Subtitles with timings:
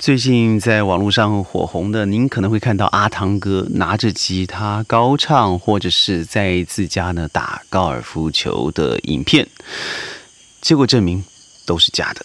[0.00, 9.46] 最近在网络上火红的，您可能会看到阿汤哥拿着吉他高唱，或者是在自家呢打高尔夫球的影片，
[10.62, 11.22] 结果证明
[11.66, 12.24] 都是假的。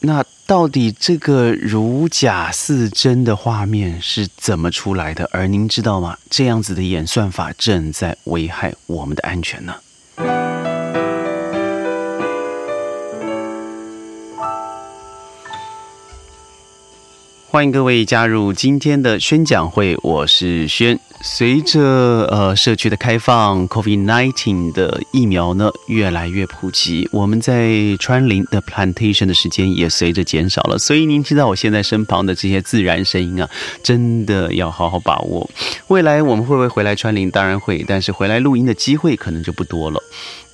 [0.00, 5.28] 那到底这个如假似真的画面是怎么出来的？
[5.30, 6.16] 而您知道吗？
[6.30, 9.74] 这样子的演算法正在危害我们的安全呢。
[17.52, 20.98] 欢迎各位加入今天的宣讲会，我是轩。
[21.20, 21.80] 随着
[22.30, 30.78] 呃社区的开放，COVID-19 的疫苗呢越来越普及，我们在川林的 plantation 的时间也随着减少了。
[30.78, 33.46] 所以您听到我现在身旁的这些自然声音啊，
[33.82, 35.50] 真的要好好把握。
[35.88, 37.30] 未来我们会不会回来川林？
[37.30, 40.02] 当然会，但是回来录音的机会可能就不多了。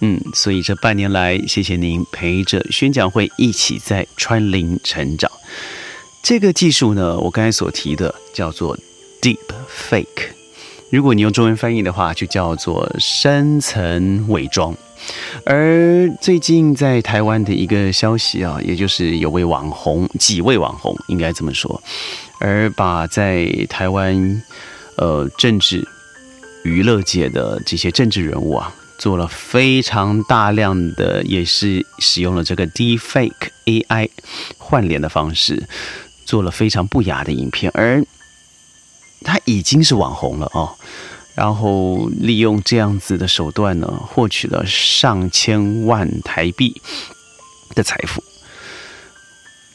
[0.01, 5.31] 嗯，所以这半年来，谢谢您陪着宣讲会一起在川林成长。
[6.23, 8.77] 这个技术呢，我刚才所提的叫做
[9.23, 9.39] Deep
[9.91, 10.29] Fake，
[10.91, 14.77] 如果你用中文翻译的话，就叫做深层伪装。
[15.47, 21.81] 而最近在台湾的一个消息啊，也就是有位网红，几位网红应该这么说，
[22.41, 24.43] 而把在台湾
[24.97, 25.87] 呃政治
[26.65, 34.11] 娱乐界的这些政治人物啊，做了非常大量的，也是使用了这个 Deep Fake AI
[34.59, 35.63] 换脸的方式。
[36.29, 38.05] 做了非常不雅的影片，而
[39.23, 40.77] 他已经是网红了哦。
[41.35, 46.83] 然后利用这样子的手段呢，获取了上千万台币
[47.75, 48.23] 的财富。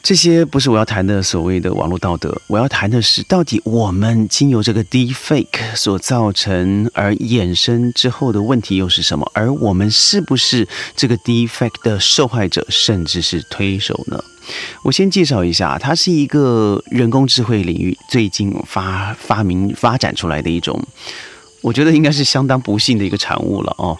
[0.04, 9.26] 这些不是我要谈的所谓的网络道德，我要谈的是，到底我们经由这个 deepfake 所造成而衍生之后的问题又是什么？
[9.32, 14.22] 而我们是不是这个 deepfake 的受害者，甚至是推手呢？
[14.82, 20.78] 我先介绍一下，它是一个人工智慧领域最近发发明发展出来的一种，
[21.62, 23.96] 我觉得应该是相当不幸的一个产物了哦。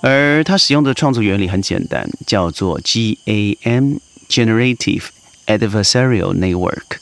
[0.00, 3.98] 而它使用的创作原理很简单，叫做 G A M
[4.28, 5.04] generative
[5.46, 6.98] Adversarial Network。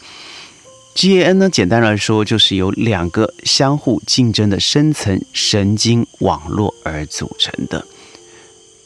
[0.95, 7.87] GAN 呢，简单来说就是由两个相互竞争的深层神经网络而组成的。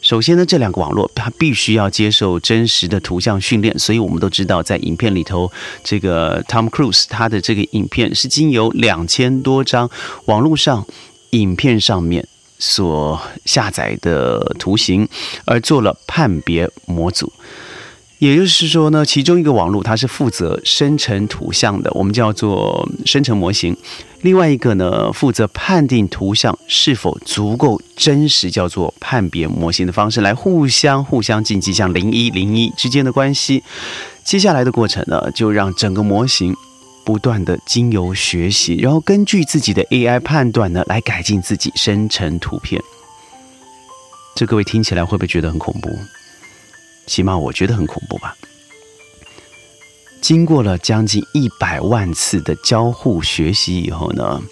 [0.01, 5.51] 首先呢，这两个网络它必须要接受真实的图像训练，所以我们都知道，在影片里头，
[5.83, 9.91] 这个 Tom Cruise 他的这个影片是经由两千多张
[10.27, 10.87] 网络上
[11.31, 12.29] 影片上面
[12.61, 15.09] 所下载的图形
[15.45, 17.33] 而做了判别模组。
[18.19, 23.75] 也就是说呢，其中一个网络它是负责生成图像的，我们叫做生成模型；
[24.23, 33.63] 另外一个呢，负责判定图像是否足够真实，叫做判别模型的方式来互相互相竞技，像零一零一之间的关系。
[34.25, 36.57] 接下来的过程呢，就让整个模型
[37.05, 42.81] 不断的经由学习，然后根据自己的 AI 判断呢，来改进自己生成图片。
[44.35, 45.91] 这各位听起来会不会觉得很恐怖？
[47.07, 48.37] 起码我觉得很恐怖吧。
[50.23, 54.43] 经过了将近一百万次的交互学习以后呢，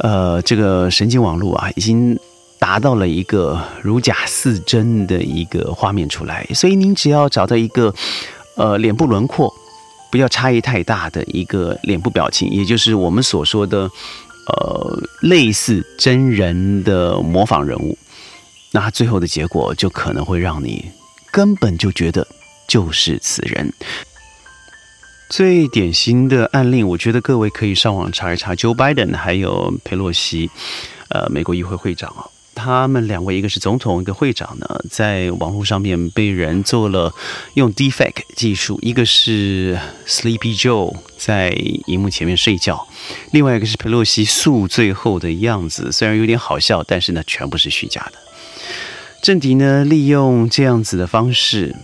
[0.00, 2.18] 呃，这个神经网络啊，已经
[2.58, 6.46] 达到了一个如假似真的一个画面出来。
[6.54, 7.94] 所以您只要找到一个
[8.56, 9.50] 呃脸部轮廓
[10.10, 13.90] 不要差异太大的一个脸部表情，也就是我们所说的
[14.48, 17.96] 呃类似真人的模仿人物，
[18.72, 20.84] 那最后的结果就可能会让你。
[21.38, 22.26] 根本就觉得
[22.66, 23.72] 就是此人。
[25.30, 30.50] 最典型的案例，我觉得各位可以上网查一查，Joe Biden 还有佩洛西，
[31.10, 37.14] 呃，美国议会会长啊，他们两位一个是总统，一个会长呢，在网络上面被人做了
[37.54, 39.78] 用 defect 技术，一个是
[40.08, 41.50] Sleepy Joe 在
[41.86, 42.88] 荧幕前面睡觉，
[43.30, 48.18] 另外一个是佩洛西宿醉后的样子，虽然有点好笑，但是呢，全部是虚假的。
[49.20, 51.74] 政敌呢，利用这样子的方式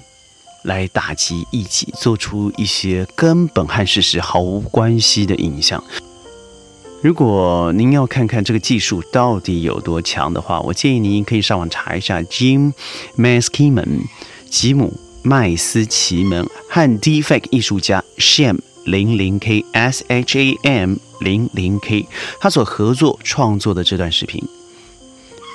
[0.63, 5.83] 来打击异己，做出一些根本和事实毫无关系的影像。
[7.03, 12.73] 如果您要看看这个技术到底有多强的话，我建议您可以上网查一下 Jim
[13.19, 14.05] Maskiman
[14.49, 22.07] 吉姆麦斯奇门和 Defect 艺术家 Sham 零零 K S H A M 零零 K
[22.41, 24.43] 他所合作创作的这段视频。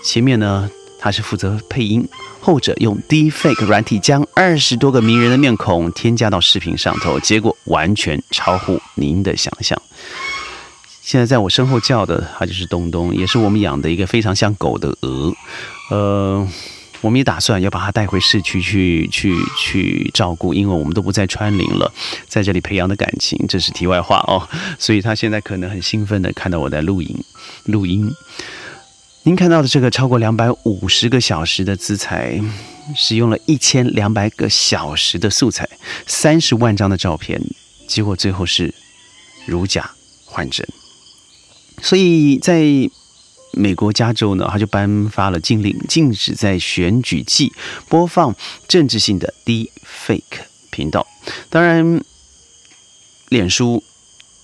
[0.04, 0.70] 前面呢？
[1.00, 2.06] 他是负责配音，
[2.42, 9.82] 后者用 Deepfake 软体将二十多个名人的面孔添加到视频上头，结果完全超乎您的想象。
[11.02, 15.34] 现在在我身后叫的，它就是东东，也是我们养的一个非常像狗的鹅。
[15.90, 16.48] 呃，
[17.02, 21.92] 我们也打算要把他带回市区去去去照顾，因为我们都不在川林了，
[22.28, 24.48] 在这里培养的感情，这是题外话哦。
[24.78, 27.24] 所以他现在可能很兴奋的看到我在录音
[27.64, 28.14] 录音。
[29.24, 32.42] 您看到的这个超过两百五十个小时的资材，
[32.96, 35.70] 使用了一千两百个小时的素材，
[36.08, 37.42] 三十万张的照片，
[37.86, 38.74] 结果最后是
[39.46, 39.92] 如假
[40.26, 40.66] 换真。
[41.82, 42.64] 所以在
[43.52, 47.52] 美国加州呢，他就颁发了禁令，禁止在选举季
[47.90, 48.34] 播放
[48.70, 49.70] 政治性的 D
[50.08, 51.06] fake 频道。
[51.50, 52.02] 当然，
[53.28, 53.84] 脸书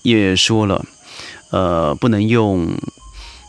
[0.02, 0.84] 也说了，
[1.50, 2.76] 呃，不能用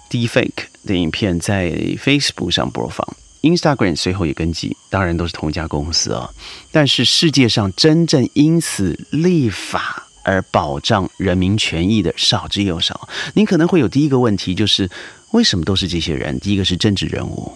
[0.10, 0.68] D fake。
[0.88, 1.70] 的影片在
[2.04, 3.06] Facebook 上播放
[3.44, 6.32] ，Instagram 随后也跟进，当然都是同一家公司啊。
[6.72, 13.08] 但是世界上真正因此立法而保障人民权益的少之又少。
[13.36, 14.90] 您可能会有第一个问题，就是
[15.32, 16.40] 为什么都是这些人？
[16.40, 17.54] 第一个是政治人物，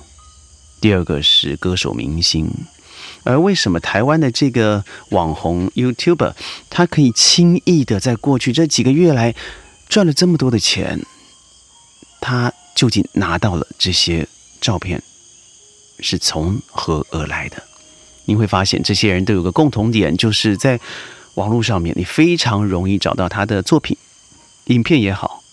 [0.79, 2.47] 第二个是歌手明星，
[3.23, 6.33] 而为什么台湾的这个网红 YouTuber
[6.69, 9.33] 他可以轻易的在过去这几个月来
[9.89, 11.01] 赚了这么多的钱？
[12.19, 12.50] 他。
[12.81, 14.27] 究竟拿到了这些
[14.59, 15.03] 照片
[15.99, 17.61] 是从何而来的？
[18.25, 20.79] 你会发现，这些人都有个共同点，就是在
[21.35, 23.95] 网络上面，你非常容易找到他的作品、
[24.65, 25.43] 影片也好，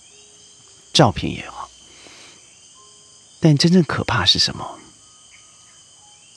[0.95, 1.69] 照片也好。
[3.41, 4.79] 但真正可怕是什么？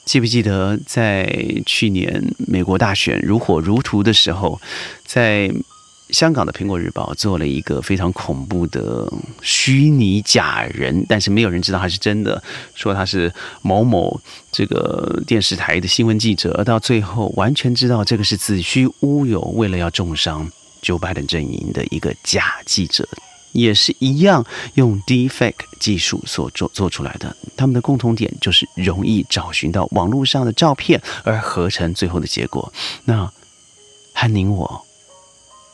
[0.03, 4.59] 记不记得在去年美国大选如火如荼的时候，
[5.05, 5.49] 在？
[6.11, 9.11] 香港的《苹果日报》做了一个非常恐怖的
[9.41, 12.41] 虚拟假人，但是没有人知道他是真的，
[12.75, 14.19] 说他是某某
[14.51, 23.07] 这个电视台的新闻记者，而到最后完全知道这个是子虚乌有，为了要重伤 Joe Biden 阵营的一个假记者，
[23.53, 27.35] 也是一样用 Deepfake 技术所做做出来的。
[27.55, 32.73] 他们的共同点就是容易找寻到网络上的照片，而合成最后的结果。
[33.05, 33.31] 那
[34.13, 34.85] 和您我。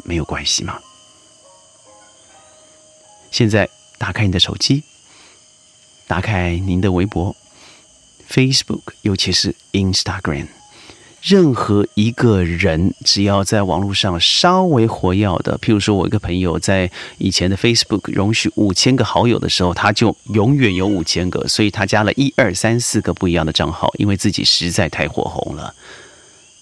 [0.04, 0.80] 没有关系吗？
[3.30, 4.84] 现在打开你的手机，
[6.08, 7.36] 打开您的微博、
[8.30, 10.48] Facebook，尤其是 Instagram，
[11.22, 25.76] 任何一个人只要在网络上稍微活跃的，譬如说我一个朋友在以前的 Facebook 容许五千个好友的时候，他就永远有五千个，所以他加了一二三四个不一样的账号，因为自己实在太火红了。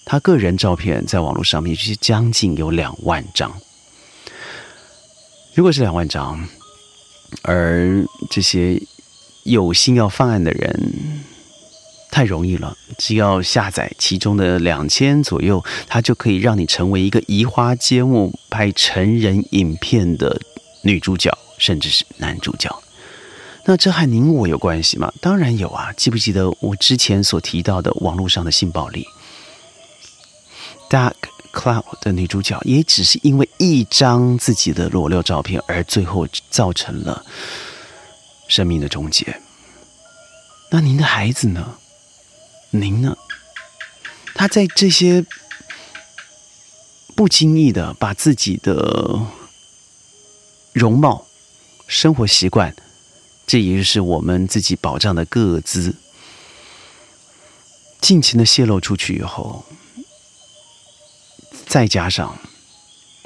[0.08, 3.52] 他个人照片在网络上面就是将近有两万张。
[5.52, 6.48] 如果是两万张，
[7.42, 8.80] 而这些
[9.42, 10.92] 有心要犯案的人
[12.08, 20.40] 太容易了，只要下载其中的两千左右，他就可以让你成为一个移花接木拍成人影片的
[20.82, 22.70] 女主角，甚至是男主角。
[23.64, 25.12] 那这和您我有关系吗？
[25.20, 25.92] 当然有啊！
[25.96, 29.04] 记不记得我之前所提到的网络上的性暴力
[30.88, 31.14] ？Dark
[31.52, 37.24] Cloud 的女主角也只是因为一张自己的裸露照片，而最后造成了
[38.48, 39.40] 生命的终结。
[40.70, 41.78] 那您的孩子呢？
[42.70, 43.16] 您呢？
[44.34, 45.24] 他在这些
[47.14, 49.18] 不经意的把自己的
[50.72, 51.26] 容貌、
[51.86, 52.76] 生活习惯，
[53.46, 55.94] 这也就是我们自己保障的各自，
[58.00, 59.64] 尽情的泄露出去以后。
[61.66, 62.38] 再加上，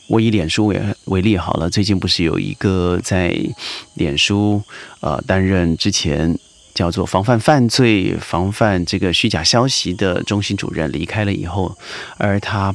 [0.09, 3.37] 我以脸书为为例好了，最近不是有一个在
[3.95, 4.63] 脸书
[5.01, 6.37] 呃担任之前
[6.75, 11.77] 叫做防范犯罪、防范这个虚假消息的中心主任离开了以后，
[12.17, 12.75] 而他。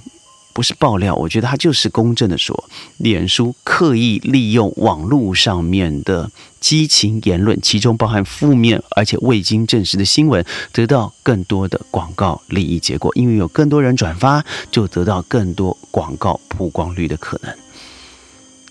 [0.55, 6.31] 不是爆料，我觉得他就是公正的说，脸书刻意利用网络上面的
[6.61, 17.53] 激情言论，其中包含负面而且未经证实的新闻，得到更多的广告利益结果，因为有更多人转发，就得到更多广告曝光率的可能。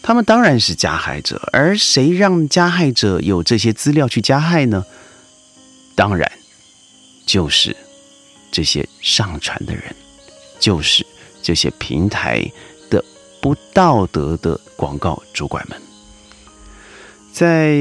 [0.02, 4.82] 他们当然是加害者，而谁让加害者有这些资料去加害呢？
[5.94, 6.32] 当然
[7.26, 7.76] 就是
[8.50, 9.94] 这些上传的人，
[10.58, 11.04] 就是。
[11.44, 12.42] 这些平台
[12.88, 13.04] 的
[13.42, 15.78] 不道德的广告主管们，
[17.30, 17.74] 在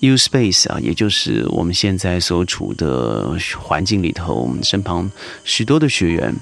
[0.00, 5.08] U Space 啊，也就是我们现在所处的环境里头，我们身旁
[5.44, 6.34] 许多的学员，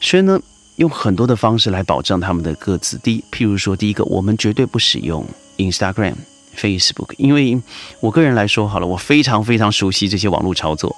[0.00, 0.40] 所以呢，
[0.76, 2.98] 用很多的方式来保障他们的各自。
[2.98, 5.24] 第一，譬如说，第一个，我们绝对不使用
[5.58, 6.16] Instagram、
[6.56, 7.62] Facebook，因为
[8.00, 10.94] 我个人来说，好了，我非常非常熟悉这些网络操作。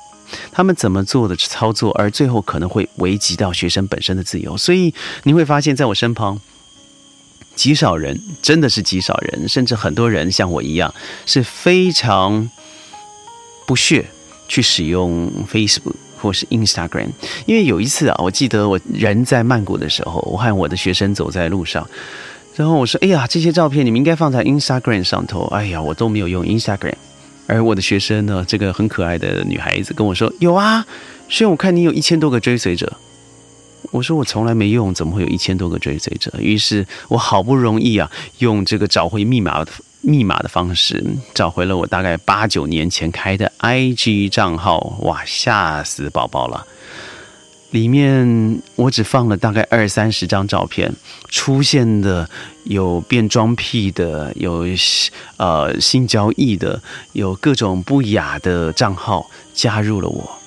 [0.52, 4.93] 他们怎么做的操作，而最后可能会危及到学生本身的自由，所以
[5.25, 6.40] 你会发现，在我身旁
[7.54, 10.93] 极少人，真的是极少人，甚至很多人像我一样，
[11.26, 12.50] 是非常
[13.66, 14.07] 不屑
[14.49, 17.09] 去使用 Facebook 或是 Instagram，
[17.47, 21.88] 因为有一次啊，我记得我人在曼谷的时候，我和我的学生走在路上，
[22.57, 26.95] 然后我说：“哎呀，这些照片你们应该放在 Instagram 上头。”哎呀，我都没有用 Instagram。
[27.46, 30.84] 而我的学生呢，这个很可爱的女孩子跟我说：“有啊，
[31.28, 32.92] 虽然我看你有一千多个追随者。”
[33.92, 39.70] 我说：“我从来没用，怎么会有一千多个追随者？”于是我好不容易啊，用这个找回密码的
[40.00, 44.98] 密码的方式，找回了我大概八九年前开的 IG 账号。
[45.02, 46.66] 哇，吓死宝宝了！
[47.75, 50.95] 里面我只放了大概二三十张照片，
[51.28, 52.31] 出现的
[52.62, 54.64] 有变装癖的，有
[55.38, 56.81] 呃性交易的，
[57.14, 60.38] 有各种不雅的账号加入了我。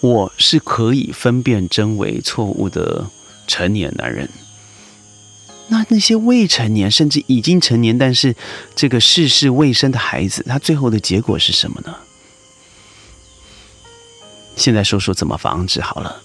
[0.00, 3.04] 我是可以分辨真伪错误的
[3.46, 4.26] 成年男人。
[5.68, 8.34] 那那些未成年甚至已经成年，但是
[8.74, 11.94] 这个世事未深的孩子，他最后的结果是什么呢？
[14.56, 16.22] 现在说说怎么防止好了。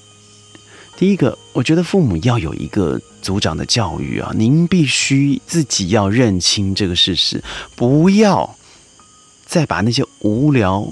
[0.98, 7.44] 第一个，我觉得父母要有一个组长的教育啊，您必须自己要认清这个事实，
[7.76, 8.56] 不要
[9.46, 10.88] 再把那些无聊、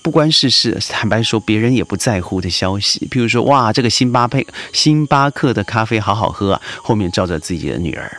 [0.00, 4.40] 不关事事、坦白说别人也不在乎的消息，譬如说哇，这个星巴克
[4.72, 8.18] 星巴克的咖啡好好喝啊，后面照着自己的女儿，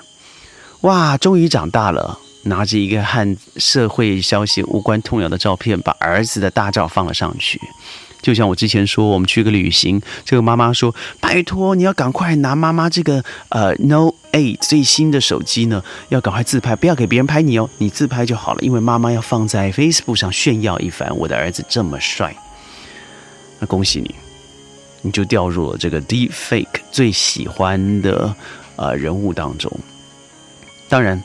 [0.81, 7.61] 哇，终于长大了，拿着一个和社会消息无关痛痒的照片，把儿子的大照放了上去。
[8.21, 22.35] 就像我之前说，我们去个旅行，这个妈妈说：“拜托，你要赶快拿妈妈这个呃 Note 8最新的手机呢，要赶快自拍，不要给别人拍你哦，你自拍就好了，因为妈妈要放在 Facebook 上炫耀一番，我的儿子这么帅。”
[23.59, 24.15] 那恭喜你，
[25.01, 28.35] 你就掉入了这个 Deep Fake 最喜欢的
[28.75, 29.71] 呃人物当中。
[30.87, 31.23] 当然。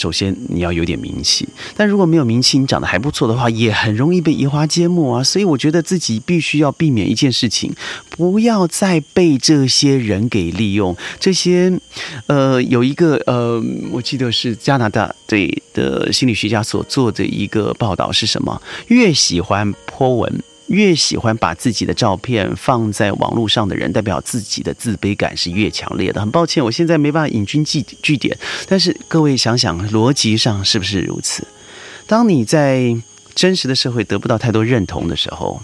[0.00, 5.22] 首先你要有点名气，但如果没有名气，你长得还不错的话，也很容易被移花接木啊。
[5.22, 7.70] 所以我觉得自己必须要避免一件事情，
[8.08, 10.96] 不要再被这些人给利用。
[11.18, 11.70] 这些，
[12.28, 18.62] 呃，有一个呃，我记得是加拿大对的心理学家所做的一个报道是什么？
[18.88, 20.42] 越喜欢泼文。
[20.70, 26.20] 越喜欢把自己的照片放在网络上的人，代表自己的自卑感是越强烈的。
[26.20, 31.44] 很抱歉，我现在没办法引经据据点，但是各位想想，逻辑上是不是如此？
[32.06, 32.96] 当你在
[33.34, 35.60] 真实的社会得不到太多认同的时候，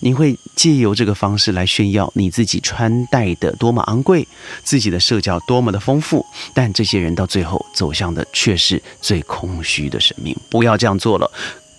[0.00, 4.26] 你会借由这个方式来炫耀你自己穿戴的多么昂贵，
[4.64, 10.36] 自己的社交多么的丰富，但这些人到最后走向的却是最空虚的生命。
[10.48, 11.30] 不要这样做了，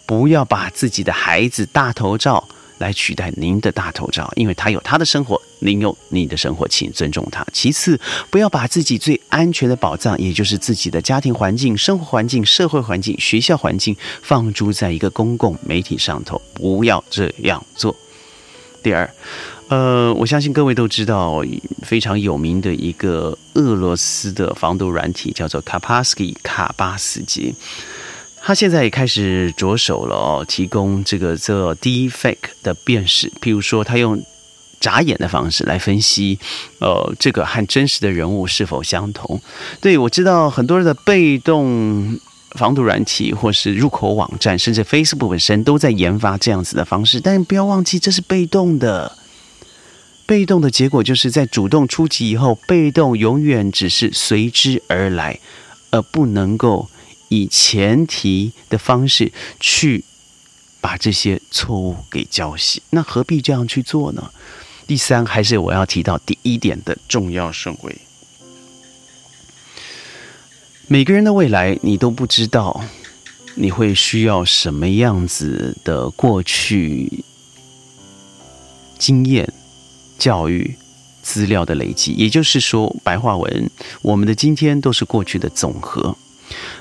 [0.06, 2.48] 不要把自己的孩子大头照。
[2.82, 7.46] 来取代您的大头照，因为他有他的生活，您有你的生活，请尊重他。
[7.54, 7.98] 其次，
[8.32, 17.96] 不要把自己最安全的宝藏，也就是自己的家庭环境、生活环境、社会环境、学校环境，放诸在一个公共媒体上头，不要这样做。
[18.84, 19.08] 第二，
[19.68, 21.44] 呃，我相信各位都知道
[21.84, 27.54] 非常有名的一个俄罗斯的防毒软体，叫做卡帕斯基卡巴斯基。
[28.44, 34.20] 他现在也开始着手了哦，提供这个这 deepfake 的辨识，譬如说他用
[34.80, 36.40] 眨眼的方式来分析，
[36.80, 39.40] 呃，这个和真实的人物是否相同。
[39.80, 42.20] 对我知道很多人的被动
[42.58, 49.16] 防毒软体，或是入口网站，甚至 Facebook 本身都在研发这样子的方式，但不要忘记这是被动的，
[50.26, 55.40] 被动的结果就是在主动出击以后，被动永远只是随之而来，
[55.92, 56.90] 而不能够。
[57.32, 60.04] 以前提的方式去
[60.82, 64.32] 把这些错误给浇洗，那何必这样去做呢？
[64.86, 67.98] 第三，还是我要提到第一点的重要顺位。
[70.88, 72.84] 每个人的未来你都不知道，
[73.56, 77.24] 你会需要什么样子的过去
[79.00, 79.54] 经验、
[80.20, 80.76] 教育、
[81.24, 82.12] 资料的累积。
[82.12, 83.72] 也就是说，白话文，
[84.02, 86.18] 我们的今天都是过去的总和。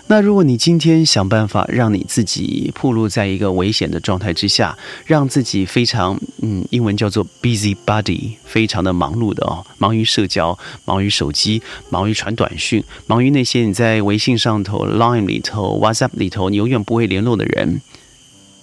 [0.06, 17.80] 那如果你今天想办法让你自己暴露在一个危险的状态之下，让自己非常嗯，英文叫做 busy body，非常的忙碌的哦，忙于社交，忙于手机，忙于传短讯，忙于那些你在微信上头、Line 里头、WhatsApp 里头你永远不会联络的人，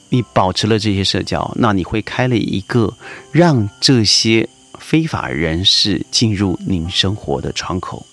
[0.10, 2.94] 你保持了这些社交，那你会开了一个
[3.32, 8.06] 让这些非法人士进入您生活的窗口，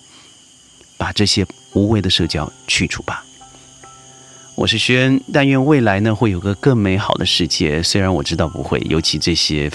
[0.96, 1.44] 把这些。
[1.74, 3.24] 无谓的社交去除吧。
[4.56, 7.82] 我是轩，但愿未来呢会有个更美好的世界。
[7.82, 9.62] 虽然我知道不会，尤其这些